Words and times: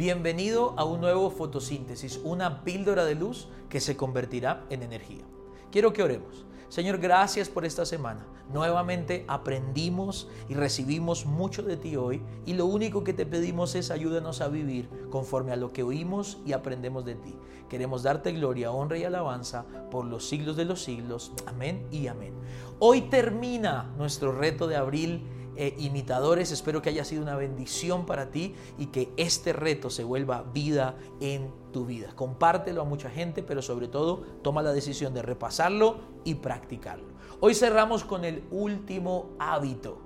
Bienvenido 0.00 0.72
a 0.78 0.84
un 0.84 1.02
nuevo 1.02 1.30
fotosíntesis, 1.30 2.22
una 2.24 2.64
píldora 2.64 3.04
de 3.04 3.14
luz 3.14 3.48
que 3.68 3.80
se 3.80 3.98
convertirá 3.98 4.64
en 4.70 4.82
energía. 4.82 5.26
Quiero 5.70 5.92
que 5.92 6.02
oremos. 6.02 6.46
Señor, 6.70 6.96
gracias 6.96 7.50
por 7.50 7.66
esta 7.66 7.84
semana. 7.84 8.26
Nuevamente 8.50 9.26
aprendimos 9.28 10.26
y 10.48 10.54
recibimos 10.54 11.26
mucho 11.26 11.62
de 11.62 11.76
ti 11.76 11.96
hoy 11.96 12.22
y 12.46 12.54
lo 12.54 12.64
único 12.64 13.04
que 13.04 13.12
te 13.12 13.26
pedimos 13.26 13.74
es 13.74 13.90
ayúdanos 13.90 14.40
a 14.40 14.48
vivir 14.48 14.88
conforme 15.10 15.52
a 15.52 15.56
lo 15.56 15.70
que 15.70 15.82
oímos 15.82 16.38
y 16.46 16.54
aprendemos 16.54 17.04
de 17.04 17.16
ti. 17.16 17.34
Queremos 17.68 18.02
darte 18.02 18.32
gloria, 18.32 18.72
honra 18.72 18.96
y 18.96 19.04
alabanza 19.04 19.66
por 19.90 20.06
los 20.06 20.26
siglos 20.26 20.56
de 20.56 20.64
los 20.64 20.82
siglos. 20.82 21.30
Amén 21.44 21.86
y 21.90 22.06
amén. 22.06 22.32
Hoy 22.78 23.02
termina 23.02 23.92
nuestro 23.98 24.32
reto 24.32 24.66
de 24.66 24.76
abril 24.76 25.26
eh, 25.62 25.74
imitadores. 25.76 26.52
Espero 26.52 26.80
que 26.80 26.88
haya 26.88 27.04
sido 27.04 27.20
una 27.20 27.36
bendición 27.36 28.06
para 28.06 28.30
ti 28.30 28.54
y 28.78 28.86
que 28.86 29.12
este 29.18 29.52
reto 29.52 29.90
se 29.90 30.04
vuelva 30.04 30.40
vida 30.54 30.96
en 31.20 31.52
tu 31.70 31.84
vida. 31.84 32.14
Compártelo 32.16 32.80
a 32.80 32.86
mucha 32.86 33.10
gente, 33.10 33.42
pero 33.42 33.60
sobre 33.60 33.86
todo 33.86 34.22
toma 34.40 34.62
la 34.62 34.72
decisión 34.72 35.12
de 35.12 35.20
repasarlo 35.20 35.98
y 36.24 36.36
practicarlo. 36.36 37.08
Hoy 37.40 37.54
cerramos 37.54 38.04
con 38.04 38.24
el 38.24 38.42
último 38.50 39.32
hábito. 39.38 39.98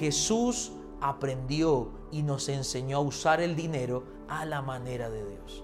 Jesús 0.00 0.72
aprendió 1.00 1.90
y 2.10 2.24
nos 2.24 2.48
enseñó 2.48 2.96
a 2.96 3.00
usar 3.00 3.40
el 3.40 3.54
dinero 3.54 4.02
a 4.26 4.46
la 4.46 4.62
manera 4.62 5.10
de 5.10 5.24
Dios. 5.24 5.62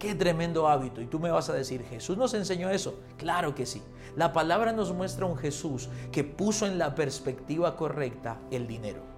Qué 0.00 0.14
tremendo 0.14 0.66
hábito. 0.66 1.02
Y 1.02 1.06
tú 1.06 1.20
me 1.20 1.30
vas 1.30 1.50
a 1.50 1.52
decir, 1.52 1.84
Jesús 1.84 2.16
nos 2.16 2.32
enseñó 2.32 2.70
eso. 2.70 2.98
Claro 3.18 3.54
que 3.54 3.66
sí. 3.66 3.82
La 4.16 4.32
palabra 4.32 4.72
nos 4.72 4.94
muestra 4.94 5.26
un 5.26 5.36
Jesús 5.36 5.90
que 6.10 6.24
puso 6.24 6.66
en 6.66 6.78
la 6.78 6.94
perspectiva 6.94 7.76
correcta 7.76 8.40
el 8.50 8.66
dinero. 8.66 9.09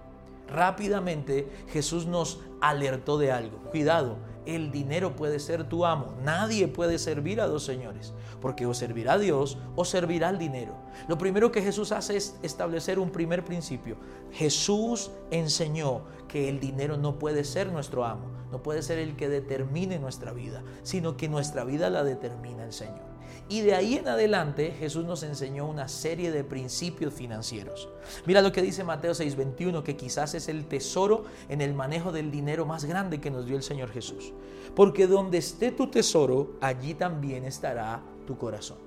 Rápidamente 0.53 1.49
Jesús 1.69 2.07
nos 2.07 2.41
alertó 2.61 3.19
de 3.19 3.33
algo. 3.33 3.59
Cuidado, 3.71 4.19
el 4.47 4.71
dinero 4.71 5.17
puede 5.17 5.39
ser 5.39 5.65
tu 5.65 5.85
amo. 5.85 6.15
Nadie 6.23 6.69
puede 6.69 6.99
servir 6.99 7.41
a 7.41 7.47
dos 7.47 7.65
señores, 7.65 8.13
porque 8.41 8.67
o 8.67 8.75
servirá 8.75 9.15
a 9.15 9.19
Dios 9.19 9.59
o 9.77 9.85
servirá 9.85 10.29
al 10.29 10.39
dinero. 10.39 10.75
Lo 11.09 11.19
primero 11.19 11.53
que 11.53 11.63
Jesús 11.63 11.93
hace 11.93 12.17
es 12.17 12.37
establecer 12.43 12.99
un 12.99 13.11
primer 13.11 13.45
principio. 13.45 13.97
Jesús 14.33 15.11
enseñó 15.31 16.03
que 16.29 16.49
el 16.49 16.61
dinero 16.61 16.97
no 16.97 17.19
puede 17.19 17.45
ser 17.45 17.73
nuestro 17.73 18.05
amo 18.05 18.43
no 18.53 18.63
puede 18.63 18.83
ser 18.83 18.99
el 18.99 19.17
que 19.17 19.31
determine 19.31 19.99
nuestra 19.99 20.33
vida, 20.33 20.63
sino 20.83 21.17
que 21.17 21.27
nuestra 21.27 21.65
vida 21.65 21.89
la 21.89 22.05
determina 22.05 22.65
el 22.65 22.73
Señor. 22.75 23.12
Y 23.49 23.61
de 23.61 23.75
ahí 23.75 23.97
en 23.97 24.09
adelante 24.09 24.75
Jesús 24.79 25.05
nos 25.05 25.23
enseñó 25.23 25.67
una 25.67 25.89
serie 25.89 26.31
de 26.31 26.45
principios 26.45 27.13
financieros. 27.13 27.89
Mira 28.25 28.41
lo 28.41 28.53
que 28.53 28.63
dice 28.63 28.85
Mateo 28.85 29.13
6:21, 29.13 29.83
que 29.83 29.97
quizás 29.97 30.35
es 30.35 30.49
el 30.49 30.67
tesoro 30.67 31.25
en 31.49 31.61
el 31.61 31.75
manejo 31.75 32.13
del 32.13 32.31
dinero 32.31 32.67
más 32.67 32.85
grande 32.85 33.21
que 33.21 33.31
nos 33.31 33.47
dio 33.47 33.57
el 33.57 33.63
Señor 33.63 33.91
Jesús. 33.91 34.33
Porque 34.75 35.07
donde 35.07 35.39
esté 35.39 35.71
tu 35.71 35.89
tesoro, 35.89 36.53
allí 36.61 36.95
también 36.95 37.45
estará 37.45 38.03
tu 38.27 38.39
corazón. 38.39 38.79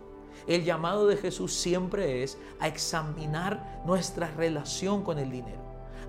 El 0.47 0.63
llamado 0.63 1.07
de 1.07 1.17
Jesús 1.17 1.53
siempre 1.53 2.23
es 2.23 2.37
a 2.59 2.67
examinar 2.67 3.81
nuestra 3.85 4.31
relación 4.31 5.03
con 5.03 5.17
el 5.17 5.31
dinero, 5.31 5.61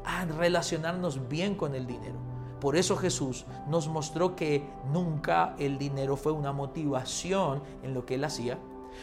a 0.05 0.25
relacionarnos 0.27 1.29
bien 1.29 1.55
con 1.55 1.75
el 1.75 1.87
dinero. 1.87 2.36
Por 2.61 2.77
eso 2.77 2.97
Jesús 2.97 3.45
nos 3.69 3.89
mostró 3.89 4.35
que 4.35 4.63
nunca 4.93 5.55
el 5.59 5.79
dinero 5.79 6.17
fue 6.17 6.33
una 6.33 6.53
motivación 6.53 7.63
en 7.83 7.95
lo 7.95 8.07
que 8.07 8.15
él 8.15 8.25
hacía, 8.25 8.59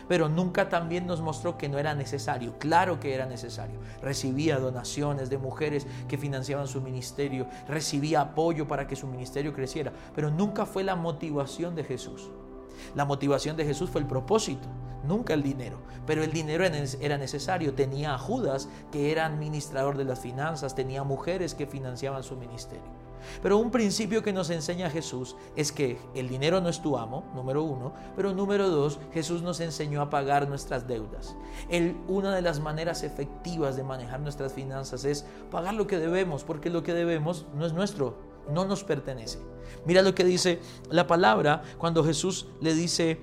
pero 0.08 0.28
nunca 0.28 0.69
también 0.69 1.06
nos 1.06 1.22
mostró 1.22 1.58
que 1.58 1.69
no 1.69 1.78
era 1.78 1.94
necesario. 1.94 2.58
Claro 2.58 3.00
que 3.00 3.13
era 3.13 3.25
necesario. 3.25 3.80
Recibía 4.02 4.58
donaciones 4.58 5.30
de 5.30 5.38
mujeres 5.38 5.86
que 6.08 6.18
financiaban 6.18 6.68
su 6.68 6.81
ministerio, 6.81 7.47
recibía 7.68 8.22
apoyo 8.22 8.68
para 8.68 8.88
que 8.88 8.96
su 8.96 9.08
ministerio 9.08 9.53
creciera, 9.53 9.94
pero 10.16 10.31
nunca 10.31 10.66
fue 10.66 10.84
la 10.84 10.96
motivación 10.96 11.75
de 11.75 11.84
Jesús. 11.84 12.30
La 12.96 13.06
motivación 13.06 13.56
de 13.56 13.66
Jesús 13.66 13.90
fue 13.90 14.02
el 14.02 14.08
propósito, 14.08 14.68
nunca 15.03 15.34
el 15.34 15.44
dinero. 15.44 15.78
Pero 16.06 16.24
el 16.24 16.31
dinero 16.31 16.66
era 16.66 17.18
necesario. 17.18 17.74
Tenía 17.74 18.16
a 18.16 18.18
Judas, 18.18 18.68
que 18.92 19.12
era 19.12 19.25
administrador 19.25 19.96
de 19.96 20.03
las 20.06 20.19
finanzas, 20.19 20.75
tenía 20.75 21.03
mujeres 21.03 21.53
que 21.53 21.68
financiaban 21.68 22.24
su 22.24 22.36
ministerio. 22.36 23.03
Pero 23.41 23.57
un 23.57 23.72
principio 23.72 24.23
que 24.23 24.34
nos 24.34 24.50
enseña 24.50 24.89
Jesús 24.89 25.35
es 25.56 25.72
que 25.72 25.97
el 26.16 26.29
dinero 26.29 26.61
no 26.61 26.69
es 26.69 26.81
tu 26.81 26.97
amo, 26.97 27.23
número 27.35 27.63
uno, 27.63 27.94
pero 28.16 28.34
número 28.34 28.69
dos, 28.69 29.00
Jesús 29.13 29.41
nos 29.41 29.59
enseñó 29.59 30.01
a 30.01 30.09
pagar 30.09 30.47
nuestras 30.47 30.88
deudas. 30.88 31.35
una 32.07 32.35
de 32.35 32.41
las 32.41 32.59
maneras 32.59 33.03
efectivas 33.03 33.75
de 33.75 33.83
manejar 33.83 34.19
nuestras 34.19 34.53
finanzas 34.53 35.06
es 35.06 35.25
pagar 35.51 35.73
lo 35.73 35.88
que 35.88 35.97
debemos, 35.97 36.44
porque 36.44 36.69
lo 36.69 36.83
que 36.83 36.94
debemos 36.94 37.45
no 37.56 37.66
es 37.66 37.73
nuestro, 37.73 38.16
no 38.51 38.66
nos 38.66 38.83
pertenece. 38.83 39.39
Mira 39.85 40.01
lo 40.01 40.13
que 40.13 40.23
dice 40.23 40.59
la 40.89 41.07
palabra 41.07 41.62
cuando 41.78 42.03
Jesús 42.03 42.47
le 42.62 42.73
dice 42.73 43.19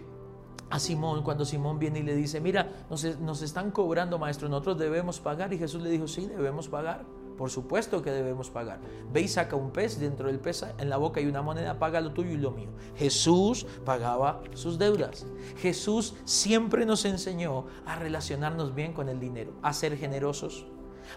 a 0.70 0.78
Simón, 0.78 1.22
cuando 1.22 1.44
Simón 1.44 1.78
viene 1.78 1.98
y 1.98 2.02
le 2.02 2.14
dice, 2.14 2.40
mira, 2.40 2.86
nos, 2.88 3.04
nos 3.18 3.42
están 3.42 3.72
cobrando, 3.72 4.18
maestro, 4.18 4.48
nosotros 4.48 4.78
debemos 4.78 5.18
pagar. 5.18 5.52
Y 5.52 5.58
Jesús 5.58 5.82
le 5.82 5.90
dijo, 5.90 6.06
sí, 6.06 6.26
debemos 6.26 6.68
pagar. 6.68 7.04
Por 7.40 7.48
supuesto 7.48 8.02
que 8.02 8.10
debemos 8.10 8.50
pagar. 8.50 8.80
Ve 9.10 9.22
y 9.22 9.28
saca 9.28 9.56
un 9.56 9.70
pez, 9.70 9.98
dentro 9.98 10.26
del 10.26 10.38
pez 10.38 10.62
en 10.76 10.90
la 10.90 10.98
boca 10.98 11.20
hay 11.20 11.26
una 11.26 11.40
moneda, 11.40 11.78
paga 11.78 12.02
lo 12.02 12.12
tuyo 12.12 12.32
y 12.32 12.36
lo 12.36 12.50
mío. 12.50 12.68
Jesús 12.96 13.66
pagaba 13.86 14.42
sus 14.52 14.78
deudas. 14.78 15.24
Jesús 15.56 16.16
siempre 16.26 16.84
nos 16.84 17.06
enseñó 17.06 17.64
a 17.86 17.96
relacionarnos 17.96 18.74
bien 18.74 18.92
con 18.92 19.08
el 19.08 19.18
dinero, 19.18 19.54
a 19.62 19.72
ser 19.72 19.96
generosos, 19.96 20.66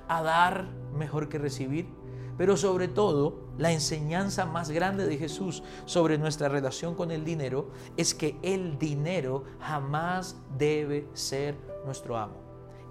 a 0.08 0.24
dar 0.24 0.70
mejor 0.94 1.28
que 1.28 1.40
recibir, 1.40 1.90
pero 2.38 2.56
sobre 2.56 2.88
todo 2.88 3.50
la 3.58 3.74
enseñanza 3.74 4.46
más 4.46 4.72
grande 4.72 5.06
de 5.06 5.18
Jesús 5.18 5.62
sobre 5.84 6.18
nuestra 6.18 6.48
relación 6.48 6.96
con 6.96 7.12
el 7.12 7.26
dinero 7.26 7.70
es 7.98 8.14
que 8.14 8.38
el 8.44 8.80
dinero 8.80 9.44
jamás 9.60 10.38
debe 10.58 11.06
ser 11.12 11.58
nuestro 11.86 12.18
amo. 12.18 12.38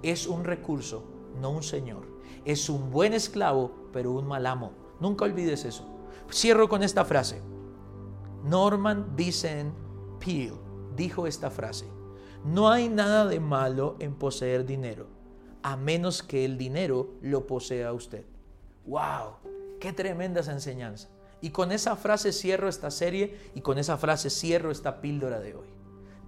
Es 0.03 0.27
un 0.27 0.45
recurso, 0.45 1.05
no 1.41 1.49
un 1.49 1.63
señor 1.63 2.12
es 2.45 2.69
un 2.69 2.91
buen 2.91 3.13
esclavo, 3.13 3.73
pero 3.93 4.13
un 4.13 4.27
mal 4.27 4.47
amo. 4.47 4.73
Nunca 5.01 5.25
olvides 5.25 5.65
eso. 5.65 5.87
Cierro 6.31 6.69
con 6.69 6.83
esta 6.83 7.05
frase. 7.05 7.41
Norman 8.45 9.15
Vincent 9.15 9.75
Peale 10.19 10.59
dijo 10.97 11.27
esta 11.27 11.51
frase. 11.51 11.87
No 12.45 12.71
hay 12.71 12.89
nada 12.89 13.27
de 13.27 13.39
malo 13.39 13.97
en 14.01 14.15
poseer 14.15 14.67
dinero, 14.67 15.07
a 15.63 15.77
menos 15.77 16.23
que 16.23 16.45
el 16.45 16.59
dinero 16.59 17.15
lo 17.21 17.47
posea 17.47 17.93
usted. 17.93 18.25
¡Wow! 18.85 19.37
¡Qué 19.79 19.93
tremenda 19.93 20.41
esa 20.41 20.53
enseñanza! 20.53 21.09
Y 21.41 21.51
con 21.51 21.71
esa 21.71 21.97
frase 21.97 22.33
cierro 22.33 22.69
esta 22.69 22.91
serie 22.91 23.37
y 23.55 23.61
con 23.61 23.79
esa 23.79 23.97
frase 23.97 24.31
cierro 24.31 24.71
esta 24.71 25.01
píldora 25.01 25.41
de 25.41 25.55
hoy. 25.55 25.69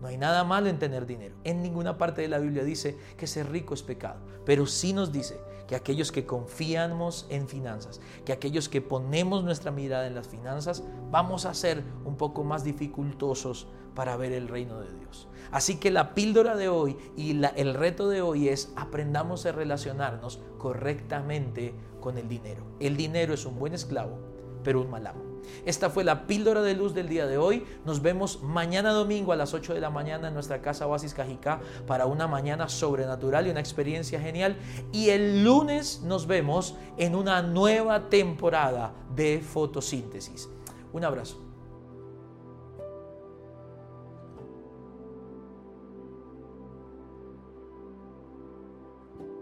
No 0.00 0.09
hay 0.09 0.19
nada 0.19 0.44
malo 0.44 0.69
en 0.69 0.78
tener 0.78 1.06
dinero. 1.06 1.36
En 1.44 1.62
ninguna 1.62 1.98
parte 1.98 2.22
de 2.22 2.28
la 2.28 2.38
Biblia 2.38 2.65
dice 2.65 2.97
que 3.16 3.26
ser 3.26 3.50
rico 3.50 3.75
es 3.75 3.82
pecado, 3.82 4.21
pero 4.44 4.66
sí 4.66 4.92
nos 4.92 5.12
dice 5.12 5.38
que 5.66 5.76
aquellos 5.76 6.12
que 6.12 6.26
confiamos 6.26 7.26
en 7.30 7.48
finanzas, 7.48 8.00
que 8.25 8.32
aquellos 8.32 8.69
que 8.69 8.80
ponemos 8.80 9.44
nuestra 9.44 9.70
mirada 9.70 10.06
en 10.06 10.14
las 10.14 10.28
finanzas, 10.28 10.84
vamos 11.10 11.47
a 11.47 11.54
ser 11.54 11.82
un 12.04 12.16
poco 12.16 12.44
más 12.44 12.64
dificultosos 12.64 13.66
para 13.94 14.16
ver 14.16 14.32
el 14.32 14.48
reino 14.48 14.80
de 14.80 14.92
Dios. 14.92 15.28
Así 15.50 15.76
que 15.76 15.91
la 15.91 16.14
píldora 16.14 16.56
de 16.56 16.69
hoy 16.69 16.97
y 17.16 17.41
el 17.44 17.74
reto 17.74 18.08
de 18.08 18.22
hoy 18.22 18.48
es 18.48 18.72
aprendamos 18.76 19.47
a 19.47 19.53
relacionarnos 19.53 20.41
correctamente 20.59 21.74
con 22.00 22.18
el 22.18 22.28
dinero. 22.28 22.65
El 22.80 22.97
dinero 22.97 23.34
es 23.34 23.47
un 23.47 23.59
buen 23.59 23.72
esclavo, 23.72 24.18
pero 24.62 24.80
un 24.80 24.91
mal 24.91 25.06
amo. 25.06 25.34
Esta 25.64 25.91
fue 25.91 26.04
la 26.04 26.26
píldora 26.26 26.62
de 26.62 26.74
luz 26.74 26.94
del 26.94 27.08
día 27.08 27.26
de 27.26 27.38
hoy. 27.38 27.64
Nos 27.84 28.02
vemos 28.02 28.42
mañana 28.42 28.92
domingo 28.92 29.32
a 29.32 29.36
las 29.36 29.54
8 29.54 29.74
de 29.74 29.80
la 29.80 29.91
mañana 29.91 30.28
en 30.28 30.34
nuestra 30.34 30.60
casa 30.60 30.86
Oasis 30.86 31.14
Cajicá 31.14 31.60
para 31.86 32.06
una 32.06 32.26
mañana 32.26 32.68
sobrenatural 32.68 33.46
y 33.46 33.50
una 33.50 33.60
experiencia 33.60 34.20
genial. 34.20 34.56
Y 34.92 35.10
el 35.10 35.44
lunes 35.44 36.02
nos 36.02 36.26
vemos 36.26 36.74
en 36.96 37.14
una 37.14 37.42
nueva 37.42 38.08
temporada 38.08 38.92
de 39.14 39.41
fotosíntesis. 39.41 40.48
Un 40.92 41.04
abrazo. 41.04 41.53